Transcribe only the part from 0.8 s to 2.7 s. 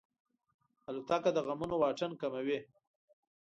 الوتکه د غمونو واټن کموي.